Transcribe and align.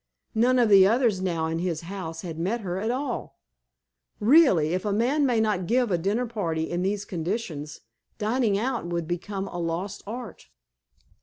None 0.33 0.57
of 0.57 0.67
the 0.67 0.87
others 0.87 1.21
now 1.21 1.45
in 1.45 1.59
his 1.59 1.81
house 1.81 2.23
had 2.23 2.39
met 2.39 2.61
her 2.61 2.79
at 2.79 2.89
all. 2.89 3.37
Really, 4.19 4.69
if 4.73 4.83
a 4.83 4.91
man 4.91 5.27
may 5.27 5.39
not 5.39 5.67
give 5.67 5.91
a 5.91 5.97
dinnerparty 5.99 6.67
in 6.67 6.81
these 6.81 7.05
conditions, 7.05 7.81
dining 8.17 8.57
out 8.57 8.87
would 8.87 9.07
become 9.07 9.47
a 9.47 9.59
lost 9.59 10.01
art." 10.07 10.49